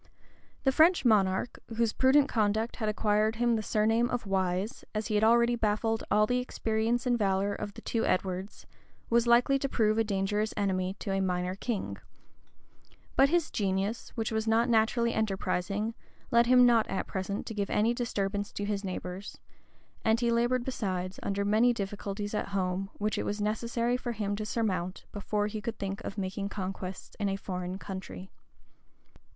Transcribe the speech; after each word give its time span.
The 0.63 0.71
French 0.71 1.05
monarch, 1.05 1.59
whose 1.77 1.93
prudent 1.93 2.27
conduct 2.27 2.77
had 2.77 2.89
acquired 2.89 3.35
him 3.35 3.55
the 3.55 3.61
surname 3.61 4.09
of 4.09 4.25
Wise, 4.25 4.83
as 4.95 5.05
he 5.05 5.13
had 5.13 5.23
already 5.23 5.55
baffled 5.55 6.03
all 6.09 6.25
the 6.25 6.39
experience 6.39 7.05
and 7.05 7.19
valor 7.19 7.53
of 7.53 7.75
the 7.75 7.81
two 7.83 8.03
Edwards, 8.03 8.65
was 9.11 9.27
likely 9.27 9.59
to 9.59 9.69
prove 9.69 9.99
a 9.99 10.03
dangerous 10.03 10.55
enemy 10.57 10.95
to 10.97 11.11
a 11.11 11.21
minor 11.21 11.53
king: 11.53 11.97
but 13.15 13.29
his 13.29 13.51
genius, 13.51 14.09
which 14.15 14.31
was 14.31 14.47
not 14.47 14.67
naturally 14.67 15.13
enterprising, 15.13 15.93
led 16.31 16.47
him 16.47 16.65
not 16.65 16.87
at 16.87 17.05
present 17.05 17.45
to 17.45 17.53
give 17.53 17.69
any 17.69 17.93
disturbance 17.93 18.51
to 18.53 18.65
his 18.65 18.83
neighbors; 18.83 19.37
and 20.03 20.19
he 20.19 20.31
labored, 20.31 20.65
besides, 20.65 21.19
under 21.21 21.45
many 21.45 21.73
difficulties 21.73 22.33
at 22.33 22.47
home, 22.47 22.89
which 22.97 23.19
it 23.19 23.23
was 23.23 23.39
necessary 23.39 23.97
for 23.97 24.13
him 24.13 24.35
to 24.35 24.47
surmount, 24.47 25.05
before 25.11 25.45
he 25.45 25.61
could 25.61 25.77
think 25.77 26.03
of 26.03 26.17
making 26.17 26.49
conquests 26.49 27.15
in 27.19 27.29
a 27.29 27.35
foreign 27.35 27.77
country. 27.77 28.31